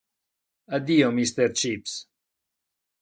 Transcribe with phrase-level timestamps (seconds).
[0.77, 1.53] Addio, Mr.
[1.53, 2.07] Chips!